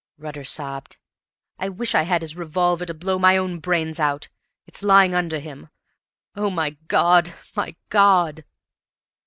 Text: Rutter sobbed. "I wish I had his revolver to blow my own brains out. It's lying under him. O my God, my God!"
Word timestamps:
Rutter 0.17 0.43
sobbed. 0.43 0.97
"I 1.59 1.69
wish 1.69 1.93
I 1.93 2.01
had 2.01 2.23
his 2.23 2.35
revolver 2.35 2.87
to 2.87 2.93
blow 2.95 3.19
my 3.19 3.37
own 3.37 3.59
brains 3.59 3.99
out. 3.99 4.29
It's 4.65 4.81
lying 4.81 5.13
under 5.13 5.37
him. 5.37 5.69
O 6.35 6.49
my 6.49 6.71
God, 6.87 7.35
my 7.55 7.75
God!" 7.89 8.43